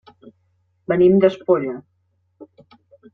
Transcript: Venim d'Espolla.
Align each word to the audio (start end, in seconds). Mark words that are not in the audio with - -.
Venim 0.93 1.19
d'Espolla. 1.25 1.75